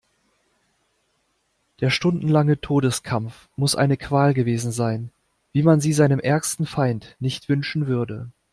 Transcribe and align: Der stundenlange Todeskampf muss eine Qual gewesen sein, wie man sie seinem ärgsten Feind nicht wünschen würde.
Der 1.79 1.91
stundenlange 1.91 2.59
Todeskampf 2.59 3.49
muss 3.55 3.75
eine 3.75 3.97
Qual 3.97 4.33
gewesen 4.33 4.71
sein, 4.71 5.11
wie 5.51 5.61
man 5.61 5.79
sie 5.79 5.93
seinem 5.93 6.19
ärgsten 6.19 6.65
Feind 6.65 7.15
nicht 7.19 7.49
wünschen 7.49 7.85
würde. 7.85 8.31